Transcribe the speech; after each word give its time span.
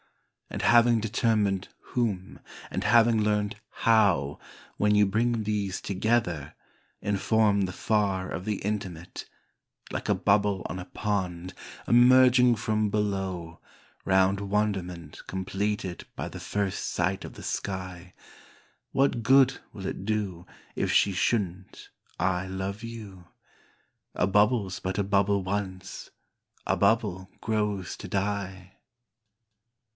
And 0.49 0.63
having 0.63 0.99
determined 0.99 1.69
whom 1.79 2.39
and 2.71 2.83
having 2.83 3.23
learned 3.23 3.55
how, 3.69 4.39
when 4.75 4.95
you 4.95 5.05
bring 5.05 5.43
these 5.43 5.79
together, 5.79 6.55
inform 7.01 7.61
the 7.61 7.71
far 7.71 8.29
of 8.29 8.43
the 8.43 8.55
intimate— 8.65 9.29
like 9.93 10.09
a 10.09 10.15
bubble 10.15 10.63
on 10.67 10.77
a 10.79 10.85
pond, 10.85 11.53
emerging 11.87 12.55
from 12.55 12.89
below, 12.89 13.61
round 14.03 14.41
wonderment 14.41 15.21
completed 15.27 16.05
by 16.15 16.27
the 16.27 16.39
first 16.39 16.87
sight 16.89 17.23
of 17.23 17.35
the 17.35 17.43
sky— 17.43 18.13
what 18.93 19.21
good 19.21 19.59
will 19.71 19.85
it 19.85 20.03
do, 20.03 20.47
if 20.75 20.91
she 20.91 21.13
shouldn't, 21.13 21.89
I 22.19 22.47
love 22.47 22.83
you?— 22.83 23.25
a 24.15 24.25
bubble's 24.27 24.79
but 24.79 24.97
a 24.97 25.03
bubble 25.03 25.43
once, 25.43 26.09
a 26.65 26.75
bubble 26.75 27.29
grows 27.39 27.95
to 27.97 28.07
die. 28.07 28.73